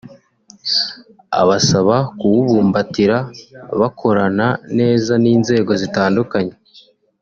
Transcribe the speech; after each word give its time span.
abasaba 1.41 1.95
kuwubumbatira 2.17 3.17
bakorana 3.79 4.47
neza 4.77 5.13
n’inzego 5.23 5.71
zitandukanye 5.81 6.53